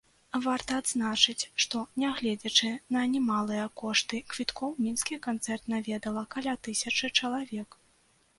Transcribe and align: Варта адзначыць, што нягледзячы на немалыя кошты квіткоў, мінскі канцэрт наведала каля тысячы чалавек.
Варта 0.43 0.77
адзначыць, 0.83 1.47
што 1.65 1.81
нягледзячы 2.03 2.71
на 2.95 3.03
немалыя 3.11 3.67
кошты 3.83 4.23
квіткоў, 4.33 4.73
мінскі 4.87 5.19
канцэрт 5.29 5.71
наведала 5.75 6.25
каля 6.35 6.59
тысячы 6.71 7.15
чалавек. 7.23 7.81